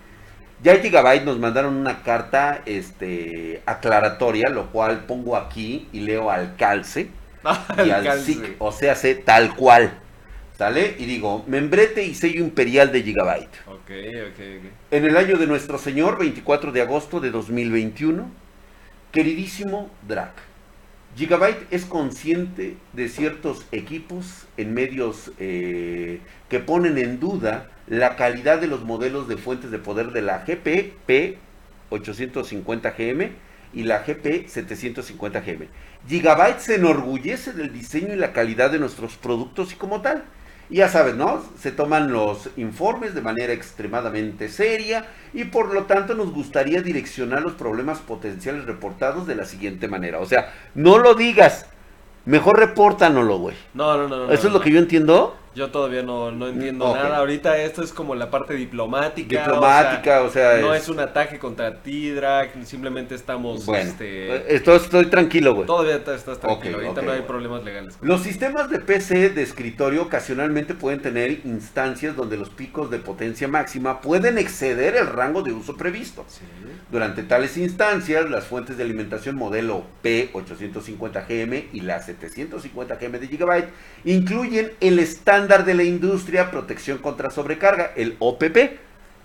[0.63, 6.55] ya Gigabyte nos mandaron una carta, este, aclaratoria, lo cual pongo aquí y leo al
[6.55, 7.09] calce
[7.85, 8.21] y al.
[8.21, 9.99] SIC, o sea, sé tal cual.
[10.57, 10.95] ¿Sale?
[10.99, 13.55] Y digo, membrete y sello imperial de Gigabyte.
[13.67, 14.71] Ok, ok, ok.
[14.91, 18.29] En el año de nuestro Señor, 24 de agosto de 2021,
[19.11, 20.31] queridísimo Drac,
[21.15, 28.59] Gigabyte es consciente de ciertos equipos en medios eh, que ponen en duda la calidad
[28.59, 30.93] de los modelos de fuentes de poder de la GP
[31.91, 33.29] P850GM
[33.73, 35.67] y la GP 750GM.
[36.07, 40.23] Gigabyte se enorgullece del diseño y la calidad de nuestros productos y como tal.
[40.73, 41.43] Y ya sabes, ¿no?
[41.59, 47.43] Se toman los informes de manera extremadamente seria y por lo tanto nos gustaría direccionar
[47.43, 50.19] los problemas potenciales reportados de la siguiente manera.
[50.19, 51.67] O sea, no lo digas,
[52.25, 53.55] mejor repórtanoslo, güey.
[53.75, 54.25] No, no, no.
[54.25, 54.57] no, Eso es no.
[54.57, 55.37] lo que yo entiendo.
[55.55, 57.17] Yo todavía no, no entiendo nada.
[57.17, 59.39] Ahorita esto es como la parte diplomática.
[59.41, 62.65] Diplomática, o sea, no es- es un ataque contra ti, Drake.
[62.65, 63.65] Simplemente estamos.
[63.65, 65.67] Bueno, este, eh, estoy, estoy tranquilo, güey.
[65.67, 66.77] Todavía estás tranquilo.
[66.77, 67.27] Ahorita no hay bueno.
[67.27, 67.97] problemas legales.
[68.01, 73.47] Los sistemas de PC de escritorio ocasionalmente pueden tener instancias donde los picos de potencia
[73.47, 76.25] máxima pueden exceder el rango de uso previsto.
[76.27, 76.41] Sí.
[76.91, 83.69] Durante tales instancias, las fuentes de alimentación modelo P850GM y la 750GM de Gigabyte
[84.03, 88.79] incluyen el estándar de la industria protección contra sobrecarga, el OPP,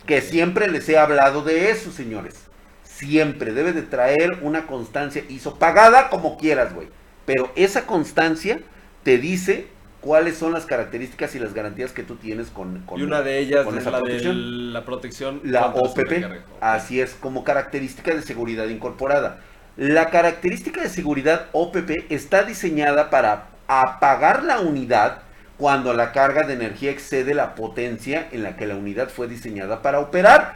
[0.07, 2.35] que siempre les he hablado de eso, señores.
[2.83, 6.89] Siempre debe de traer una constancia ISO pagada como quieras, güey.
[7.25, 8.61] Pero esa constancia
[9.05, 9.69] te dice
[10.01, 13.39] cuáles son las características y las garantías que tú tienes con, con Y una de
[13.39, 14.73] ellas es la de protección.
[14.73, 15.41] la protección.
[15.45, 16.25] La OPP,
[16.61, 19.41] así es, como característica de seguridad incorporada.
[19.77, 25.23] La característica de seguridad OPP está diseñada para apagar la unidad
[25.59, 29.83] cuando la carga de energía excede la potencia en la que la unidad fue diseñada
[29.83, 30.55] para operar.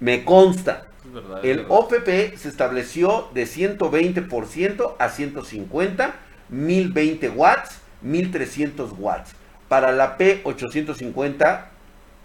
[0.00, 0.86] Me consta.
[1.04, 1.76] Es verdad, es El verdad.
[1.76, 6.14] OPP se estableció de 120% a 150,
[6.48, 9.32] 1020 watts, 1300 watts.
[9.68, 11.64] Para la P850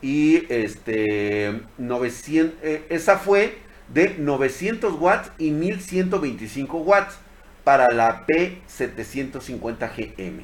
[0.01, 7.17] y este 900, eh, esa fue de 900 watts y 1125 watts
[7.63, 10.43] para la P750GM.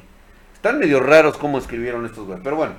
[0.66, 2.72] Están medio raros cómo escribieron estos güey, pero bueno,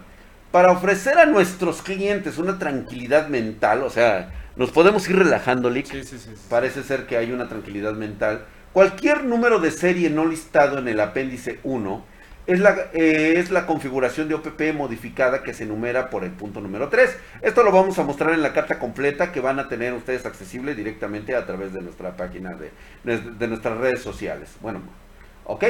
[0.51, 5.85] para ofrecer a nuestros clientes una tranquilidad mental, o sea, nos podemos ir relajando, Lick.
[5.85, 6.31] Sí, sí, sí.
[6.35, 6.47] sí.
[6.49, 8.43] Parece ser que hay una tranquilidad mental.
[8.73, 12.03] Cualquier número de serie no listado en el apéndice 1
[12.47, 16.59] es la, eh, es la configuración de OPP modificada que se enumera por el punto
[16.59, 17.17] número 3.
[17.41, 20.75] Esto lo vamos a mostrar en la carta completa que van a tener ustedes accesible
[20.75, 22.69] directamente a través de nuestra página de,
[23.05, 24.57] de nuestras redes sociales.
[24.59, 24.81] Bueno,
[25.45, 25.63] ¿ok?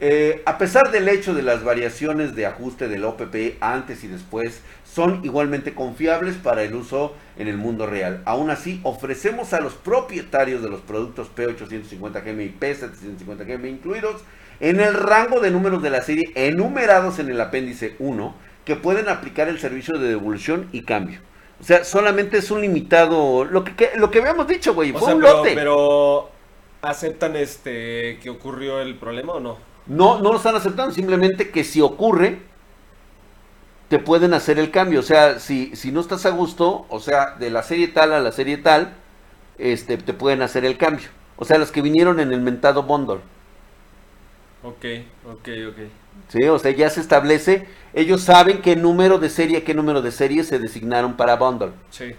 [0.00, 4.60] Eh, a pesar del hecho de las variaciones de ajuste del OPP antes y después
[4.84, 8.20] son igualmente confiables para el uso en el mundo real.
[8.24, 14.22] Aún así, ofrecemos a los propietarios de los productos P850GM y P750GM incluidos
[14.58, 19.08] en el rango de números de la serie enumerados en el apéndice 1 que pueden
[19.08, 21.20] aplicar el servicio de devolución y cambio.
[21.60, 25.00] O sea, solamente es un limitado, lo que, que- lo que habíamos dicho, güey, fue
[25.06, 25.52] sea, un pero, lote.
[25.54, 26.30] pero
[26.82, 29.71] aceptan este que ocurrió el problema o no?
[29.86, 32.42] No, no lo están aceptando, simplemente que si ocurre,
[33.88, 35.00] te pueden hacer el cambio.
[35.00, 38.20] O sea, si, si no estás a gusto, o sea, de la serie tal a
[38.20, 38.94] la serie tal,
[39.58, 41.08] este, te pueden hacer el cambio.
[41.36, 43.20] O sea, los que vinieron en el mentado bundle.
[44.62, 44.84] Ok,
[45.26, 45.78] ok, ok.
[46.28, 46.44] ¿Sí?
[46.44, 50.44] O sea, ya se establece, ellos saben qué número de serie, qué número de serie
[50.44, 51.72] se designaron para bundle.
[51.90, 52.14] Sí.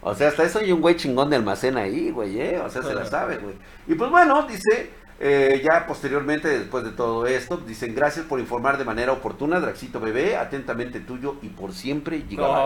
[0.00, 2.58] O sea, hasta eso hay un güey chingón de almacén ahí, güey, ¿eh?
[2.58, 3.54] O sea, se la sabe, güey.
[3.86, 4.90] Y pues bueno, dice,
[5.22, 10.00] eh, ya posteriormente, después de todo esto, dicen, gracias por informar de manera oportuna, Draxito
[10.00, 12.58] Bebé, atentamente tuyo y por siempre, Gigabyte.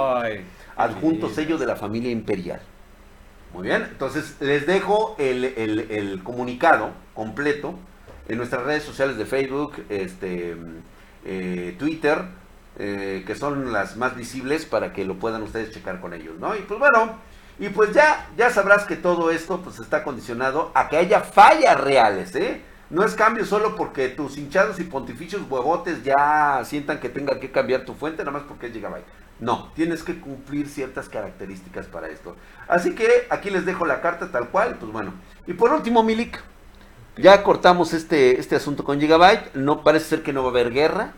[0.77, 2.61] Adjunto sello de la familia imperial.
[3.53, 7.75] Muy bien, entonces les dejo el, el- el comunicado completo
[8.29, 10.57] en nuestras redes sociales de Facebook, este,
[11.25, 12.19] eh, Twitter,
[12.79, 16.55] eh, que son las más visibles para que lo puedan ustedes checar con ellos, ¿no?
[16.57, 17.17] Y pues bueno,
[17.59, 21.81] y pues ya, ya sabrás que todo esto pues está condicionado a que haya fallas
[21.81, 22.63] reales, ¿eh?
[22.89, 27.51] No es cambio solo porque tus hinchados y pontificios huevotes ya sientan que tenga que
[27.51, 29.07] cambiar tu fuente, nada más porque es Gigabyte.
[29.41, 32.37] No, tienes que cumplir ciertas características para esto.
[32.69, 35.13] Así que aquí les dejo la carta tal cual, pues bueno.
[35.47, 36.41] Y por último, Milik,
[37.17, 39.55] ya cortamos este, este asunto con Gigabyte.
[39.55, 41.13] No parece ser que no va a haber guerra.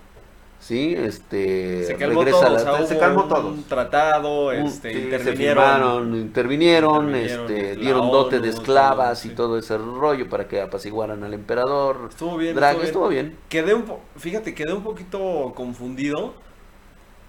[0.60, 3.64] Sí, este Se calmó regresa todo, la- o sea, se calmó un todos.
[3.68, 5.36] tratado, este, sí, se intervinieron.
[5.36, 9.34] firmaron, intervinieron, este, dieron dote ONU, de esclavas todo, y sí.
[9.34, 12.08] todo ese rollo para que apaciguaran al emperador.
[12.10, 13.26] Estuvo bien, Drag, estuvo bien.
[13.26, 13.38] estuvo bien.
[13.48, 16.34] Quedé un po- fíjate, quedé un poquito confundido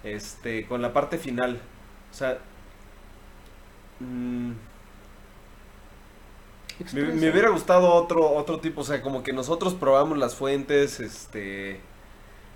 [0.02, 1.60] este con la parte final.
[2.10, 2.38] O sea,
[4.00, 4.52] mm,
[6.92, 11.00] me, me hubiera gustado otro otro tipo, o sea, como que nosotros probamos las fuentes,
[11.00, 11.80] este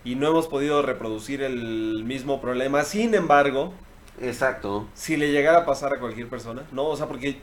[0.04, 2.84] y no hemos podido reproducir el mismo problema.
[2.84, 3.72] Sin embargo,
[4.20, 4.86] Exacto.
[4.94, 6.86] si le llegara a pasar a cualquier persona, ¿no?
[6.86, 7.40] O sea, porque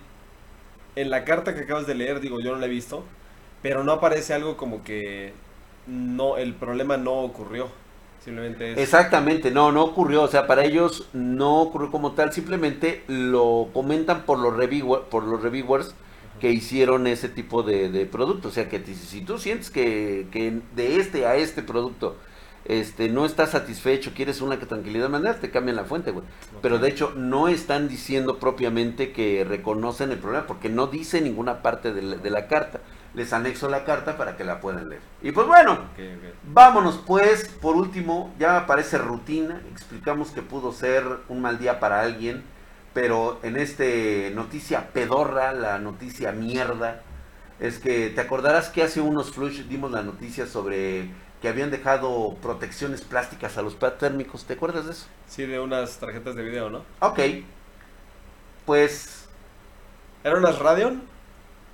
[0.96, 3.04] en la carta que acabas de leer, digo, yo no la he visto,
[3.62, 5.34] pero no aparece algo como que
[5.88, 7.70] no, el problema no ocurrió.
[8.24, 8.78] Simplemente es...
[8.78, 14.24] Exactamente, no, no ocurrió, o sea, para ellos no ocurrió como tal, simplemente lo comentan
[14.26, 15.94] por los reviewer- por los reviewers
[16.40, 20.62] que hicieron ese tipo de, de producto, o sea, que si tú sientes que, que
[20.76, 22.16] de este a este producto
[22.66, 26.26] este no estás satisfecho, quieres una que tranquilidad manera, te cambian la fuente, güey.
[26.62, 31.62] Pero de hecho no están diciendo propiamente que reconocen el problema, porque no dice ninguna
[31.62, 32.80] parte de la, de la carta.
[33.14, 35.02] Les anexo la carta para que la puedan leer.
[35.22, 35.80] Y pues bueno.
[36.44, 42.02] Vámonos pues, por último, ya parece rutina, explicamos que pudo ser un mal día para
[42.02, 42.44] alguien,
[42.94, 47.02] pero en este noticia pedorra, la noticia mierda,
[47.60, 51.10] es que te acordarás que hace unos flush dimos la noticia sobre
[51.42, 55.08] que habían dejado protecciones plásticas a los térmicos, ¿te acuerdas de eso?
[55.28, 56.84] Sí, de unas tarjetas de video, ¿no?
[57.00, 57.20] Ok,
[58.66, 59.28] pues
[60.24, 61.02] ¿Eran unas Radeon?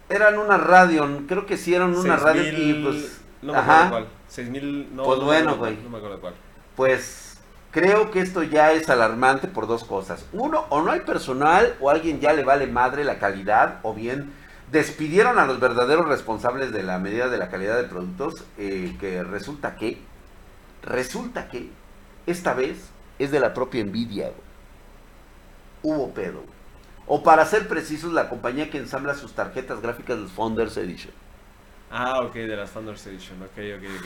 [0.10, 3.22] eran una Radeon, creo que sí eran una Radeon y 6000, pues...
[3.42, 4.08] No me acuerdo cuál.
[4.30, 5.04] 6000, no.
[5.04, 5.78] Pues no bueno, güey.
[5.84, 6.34] No me acuerdo cuál.
[6.76, 7.38] Pues
[7.72, 10.26] creo que esto ya es alarmante por dos cosas.
[10.34, 14.34] Uno, o no hay personal, o alguien ya le vale madre la calidad, o bien
[14.72, 19.24] despidieron a los verdaderos responsables de la medida de la calidad de productos, eh, que
[19.24, 20.02] resulta que,
[20.84, 21.70] resulta que,
[22.26, 24.48] esta vez es de la propia Nvidia, güey.
[25.84, 26.58] Hubo pedo, güey.
[27.08, 31.14] O para ser precisos, la compañía que ensambla sus tarjetas gráficas de Founders Edition.
[31.90, 33.42] Ah, ok, de las Founders Edition.
[33.44, 34.06] Ok, ok, ok.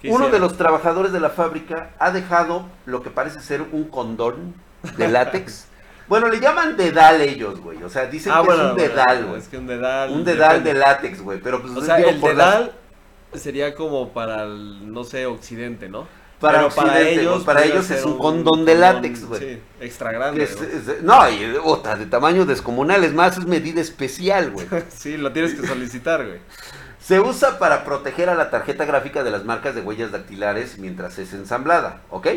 [0.00, 3.84] ¿Qué Uno de los trabajadores de la fábrica ha dejado lo que parece ser un
[3.84, 4.54] condón
[4.96, 5.68] de látex.
[6.08, 7.82] bueno, le llaman dedal ellos, güey.
[7.82, 9.40] O sea, dicen Ah, que bueno, es un dedal, güey.
[9.40, 10.10] Es que un dedal.
[10.10, 10.72] Un dedal depende.
[10.74, 11.40] de látex, güey.
[11.40, 12.72] Pero pues O sea, digo, el por dedal
[13.34, 16.06] sería como para el, no sé, occidente, ¿no?
[16.40, 19.40] Para Pero para Occidente, ellos, pues, para ellos es un condón de látex, güey.
[19.40, 20.42] Sí, extra grande.
[20.44, 20.66] es- ¿no?
[20.92, 23.02] es- no, y otra, de tamaño descomunal.
[23.04, 24.66] Es más, es medida especial, güey.
[24.90, 26.40] Sí, lo tienes que solicitar, güey.
[27.00, 31.18] Se usa para proteger a la tarjeta gráfica de las marcas de huellas dactilares mientras
[31.18, 32.28] es ensamblada, ¿ok?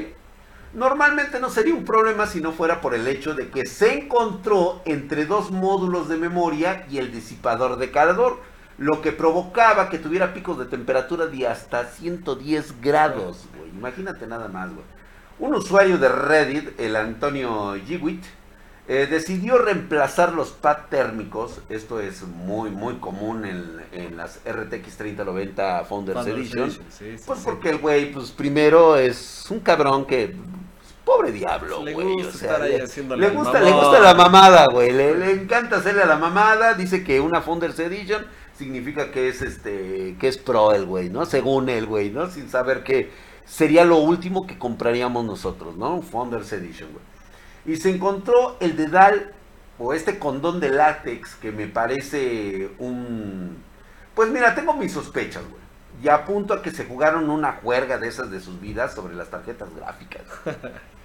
[0.78, 4.84] Normalmente no sería un problema si no fuera por el hecho de que se encontró
[4.86, 8.38] entre dos módulos de memoria y el disipador de calor,
[8.78, 13.72] lo que provocaba que tuviera picos de temperatura de hasta 110 grados, güey.
[13.72, 14.86] Imagínate nada más, güey.
[15.40, 18.24] Un usuario de Reddit, el Antonio Giwit,
[18.88, 21.60] eh, decidió reemplazar los pad térmicos.
[21.70, 26.64] Esto es muy, muy común en, en las RTX 3090 Founders Founders Edition.
[26.66, 27.46] Edition, sí, sí, Pues sí.
[27.46, 30.36] porque el güey, pues primero es un cabrón que.
[31.08, 32.08] Pobre diablo, Le güey.
[32.16, 32.72] gusta o sea, estar ahí
[33.18, 34.92] le, gusta, le gusta la mamada, güey.
[34.92, 36.74] Le, le encanta hacerle a la mamada.
[36.74, 38.26] Dice que una Founders Edition
[38.58, 41.26] significa que es este que es pro el güey, ¿no?
[41.26, 42.30] Según el güey, ¿no?
[42.30, 43.10] Sin saber que
[43.46, 45.96] sería lo último que compraríamos nosotros, ¿no?
[45.96, 47.06] Un Founders Edition, güey.
[47.74, 49.32] Y se encontró el dedal
[49.80, 53.64] o este condón de látex que me parece un...
[54.14, 55.62] Pues mira, tengo mis sospechas, güey.
[56.04, 59.30] Y apunto a que se jugaron una juerga de esas de sus vidas sobre las
[59.30, 60.24] tarjetas gráficas.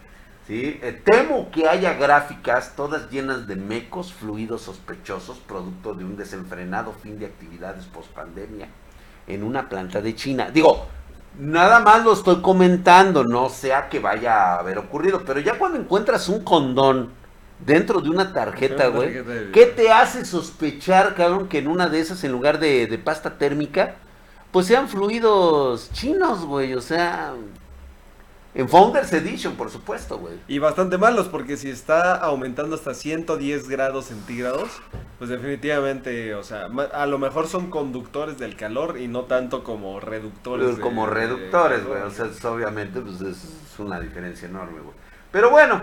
[0.46, 0.80] ¿Sí?
[0.82, 6.92] Eh, temo que haya gráficas todas llenas de mecos, fluidos sospechosos, producto de un desenfrenado
[6.92, 8.68] fin de actividades post pandemia
[9.28, 10.50] en una planta de China.
[10.52, 10.86] Digo,
[11.38, 15.78] nada más lo estoy comentando, no sea que vaya a haber ocurrido, pero ya cuando
[15.78, 17.10] encuentras un condón
[17.64, 22.24] dentro de una tarjeta, güey, ¿qué te hace sospechar, cabrón, que en una de esas,
[22.24, 23.94] en lugar de, de pasta térmica,
[24.50, 26.74] pues sean fluidos chinos, güey?
[26.74, 27.34] O sea,
[28.54, 30.34] en Founders Edition, por supuesto, güey.
[30.46, 34.68] Y bastante malos, porque si está aumentando hasta 110 grados centígrados,
[35.18, 40.00] pues definitivamente, o sea, a lo mejor son conductores del calor y no tanto como
[40.00, 40.66] reductores.
[40.66, 42.02] Pues como reductores, güey.
[42.02, 44.94] O sea, obviamente, pues es una diferencia enorme, güey.
[45.30, 45.80] Pero bueno,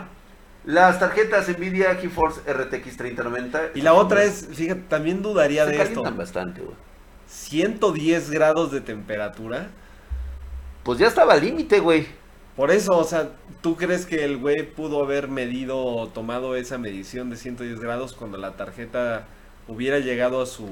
[0.66, 3.62] las tarjetas Nvidia GeForce RTX 3090.
[3.74, 6.04] Y la otra es, fíjate, también dudaría de esto.
[6.04, 6.76] bastante, güey.
[7.26, 9.70] 110 grados de temperatura.
[10.84, 12.19] Pues ya estaba al límite, güey.
[12.60, 13.30] Por eso, o sea,
[13.62, 18.12] ¿tú crees que el güey pudo haber medido o tomado esa medición de 110 grados
[18.12, 19.28] cuando la tarjeta
[19.70, 20.68] hubiera llegado a su,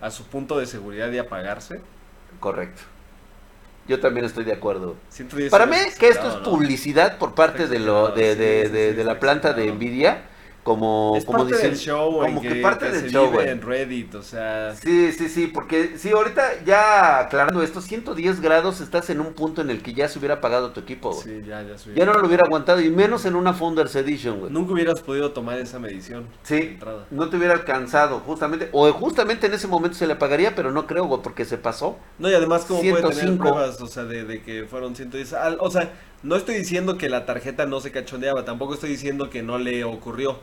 [0.00, 1.80] a su punto de seguridad y apagarse?
[2.40, 2.82] Correcto.
[3.86, 4.96] Yo también estoy de acuerdo.
[5.48, 9.70] Para mí, que esto es publicidad por parte de, lo, de, de la planta de
[9.70, 10.24] Nvidia
[10.68, 13.48] como, es como parte del show, como que, parte del show, güey.
[13.48, 14.74] en Reddit, o sea.
[14.76, 19.62] Sí, sí, sí, porque sí, ahorita ya aclarando esto, 110 grados estás en un punto
[19.62, 21.22] en el que ya se hubiera apagado tu equipo, güey.
[21.22, 24.52] Sí, ya, ya Ya no lo hubiera aguantado, y menos en una Founders Edition, güey.
[24.52, 26.26] Nunca hubieras podido tomar esa medición.
[26.42, 26.78] Sí,
[27.10, 30.86] no te hubiera alcanzado, justamente, o justamente en ese momento se le apagaría, pero no
[30.86, 31.96] creo, güey, porque se pasó.
[32.18, 35.70] No, y además como puede tener pruebas, o sea, de, de que fueron 110, o
[35.70, 35.90] sea,
[36.22, 39.84] no estoy diciendo que la tarjeta no se cachondeaba, tampoco estoy diciendo que no le
[39.84, 40.38] ocurrió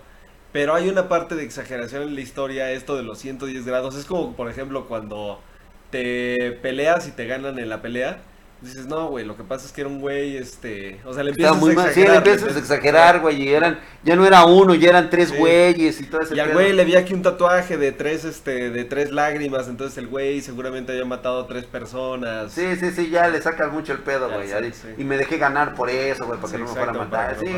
[0.56, 3.94] pero hay una parte de exageración en la historia, esto de los 110 grados.
[3.96, 5.42] Es como, por ejemplo, cuando
[5.90, 8.20] te peleas y te ganan en la pelea.
[8.62, 11.02] Dices, no, güey, lo que pasa es que era un güey, este...
[11.04, 11.94] O sea, le empiezas a exagerar.
[11.94, 13.82] Sí, le empiezas a exagerar, güey, y eran...
[14.06, 16.86] Ya no era uno, ya eran tres güeyes y todo ese Y al güey le
[16.86, 21.04] vi aquí un tatuaje de tres, este, de tres lágrimas, entonces el güey seguramente había
[21.04, 22.54] matado a tres personas.
[22.54, 24.50] Sí, sí, sí, ya le sacas mucho el pedo, güey.
[24.98, 27.38] Y me dejé ganar por eso, güey, para que no me fuera a matar.
[27.42, 27.52] Sí,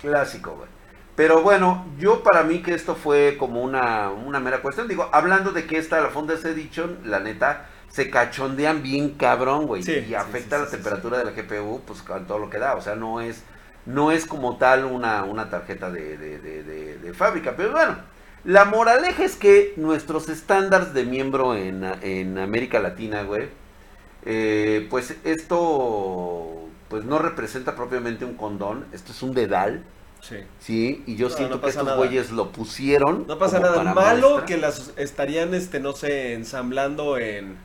[0.00, 0.75] clásico, güey.
[1.16, 4.86] Pero bueno, yo para mí que esto fue como una, una mera cuestión.
[4.86, 9.82] Digo, hablando de que esta, la Fonda Edition, la neta, se cachondean bien cabrón, güey.
[9.88, 12.74] y afecta la temperatura de la GPU, pues con todo lo que da.
[12.74, 13.42] O sea, no es,
[13.86, 17.54] no es como tal una, una tarjeta de, de, de, de, fábrica.
[17.56, 17.96] Pero bueno,
[18.44, 23.48] la moraleja es que nuestros estándares de miembro en, en América Latina, güey,
[24.26, 29.82] eh, pues esto pues no representa propiamente un condón, esto es un dedal
[30.28, 30.38] Sí.
[30.58, 33.26] Sí, y yo siento que estos güeyes lo pusieron.
[33.28, 37.56] No pasa nada malo que las estarían, este, no sé, ensamblando en.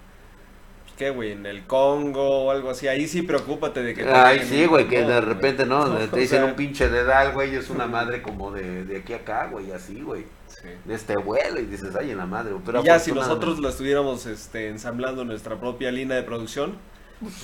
[0.95, 1.32] ¿Qué, güey?
[1.32, 2.88] En el Congo o algo así.
[2.88, 4.08] Ahí sí preocúpate de que.
[4.08, 5.89] Ay, sí, güey, que de repente, ¿no?
[6.12, 9.47] te dicen un pinche dedal, güey, es una madre como de, de aquí a acá,
[9.47, 10.26] güey, así, güey.
[10.47, 10.67] Sí.
[10.86, 12.54] De este vuelo y dices, ay, en la madre.
[12.63, 16.90] Pero y ya si nosotros lo estuviéramos este, ensamblando nuestra propia línea de producción, pues,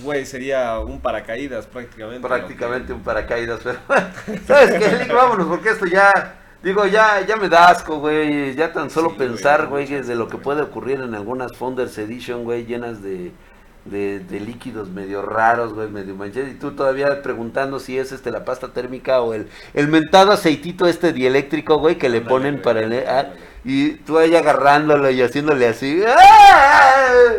[0.01, 2.27] güey, sería un paracaídas prácticamente.
[2.27, 3.79] Prácticamente un paracaídas, pero
[4.47, 5.13] ¿sabes qué?
[5.13, 8.55] Vámonos, porque esto ya, digo, ya ya me da asco, güey.
[8.55, 12.65] Ya tan solo pensar, güey, de lo que puede ocurrir en algunas Founders Edition, güey,
[12.65, 13.31] llenas de,
[13.85, 16.49] de, líquidos medio raros, güey, medio manchados.
[16.49, 20.87] Y tú todavía preguntando si es este la pasta térmica o el, el mentado aceitito
[20.87, 22.93] este dieléctrico, güey, que le ponen para el...
[23.07, 23.33] Ah,
[23.63, 26.01] y tú ahí agarrándolo y haciéndole así.
[26.07, 27.31] ¡Ah!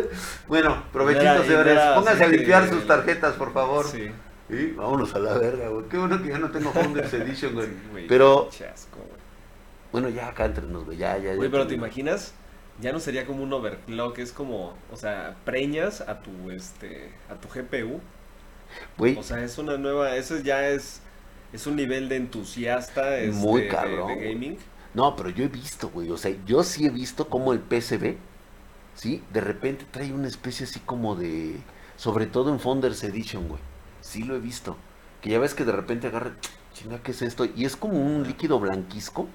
[0.47, 1.79] Bueno, provechitos, señores.
[1.95, 3.85] Pónganse a limpiar sus tarjetas, por favor.
[3.85, 4.11] Sí.
[4.49, 5.85] Y vámonos a la verga, güey.
[5.89, 8.07] Qué bueno que ya no tengo Founders Edition, güey.
[8.07, 8.49] pero.
[9.91, 10.97] Bueno, ya acá entre nos, güey.
[10.97, 12.33] Ya, ya, Güey, pero ¿te imaginas?
[12.79, 17.35] Ya no sería como un overclock, es como, o sea, preñas a tu, este, a
[17.35, 17.99] tu GPU.
[18.97, 19.17] Güey.
[19.17, 21.01] O sea, es una nueva, eso ya es,
[21.51, 24.57] es un nivel de entusiasta este, Muy cabrón, de gaming.
[24.93, 28.17] No, pero yo he visto, güey, o sea, yo sí he visto como el PCB
[28.99, 29.23] ¿sí?
[29.31, 31.57] De repente trae una especie así como de...
[31.95, 33.61] Sobre todo en Founders Edition, güey.
[34.01, 34.77] Sí lo he visto.
[35.21, 36.31] Que ya ves que de repente agarra...
[36.73, 37.45] Chinga, ¿qué es esto?
[37.55, 39.27] Y es como un líquido blanquisco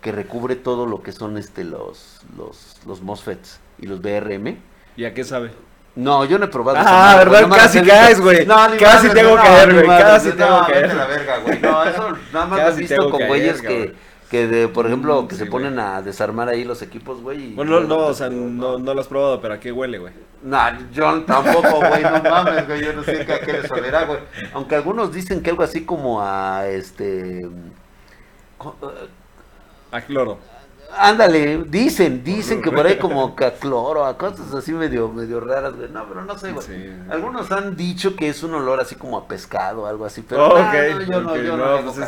[0.00, 4.58] que recubre todo lo que son este los, los, los MOSFETs y los BRM.
[4.96, 5.52] ¿Y a qué sabe?
[5.94, 6.78] No, yo no he probado.
[6.80, 7.48] Ah, ¿verdad?
[7.48, 8.44] Casi caes, güey.
[8.44, 9.86] No, Casi tengo que caer, güey.
[9.86, 10.94] Casi tengo que caer.
[10.94, 11.60] la verga, güey.
[11.60, 13.94] No, eso nada más lo he visto con güeyes que
[14.30, 17.52] Que de, por ejemplo, Mm, que sí, se ponen a desarmar ahí los equipos, güey.
[17.52, 19.98] y- Bueno, no, no, o sea, no, no lo has probado, pero ¿a qué huele,
[19.98, 20.12] güey?
[20.42, 24.04] Nah, yo tampoco, güey, no mames, güey, yo no sé qué a qué les olerá,
[24.04, 24.18] güey.
[24.52, 27.40] Aunque algunos dicen que algo así como a, este...
[27.42, 27.48] eh,
[29.92, 30.38] A cloro.
[30.98, 35.40] Ándale, dicen, dicen que por ahí como que a cloro, a cosas así medio, medio
[35.40, 35.90] raras, güey.
[35.90, 36.64] No, pero no sé, güey.
[36.66, 36.92] Sí.
[37.10, 40.58] Algunos han dicho que es un olor así como a pescado, algo así, pero Oh,
[40.58, 42.04] no, yo no, yo no, no, pues es